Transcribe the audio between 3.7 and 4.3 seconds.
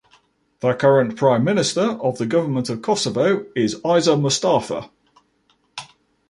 Isa